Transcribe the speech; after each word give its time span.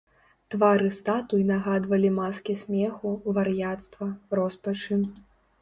Твары 0.53 0.87
статуй 0.99 1.43
нагадвалі 1.51 2.09
маскі 2.21 2.57
смеху, 2.63 3.13
вар'яцтва, 3.39 4.09
роспачы. 4.41 5.03